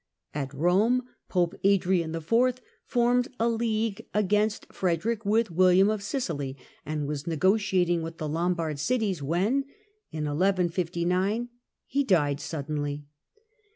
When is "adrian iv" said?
1.63-2.59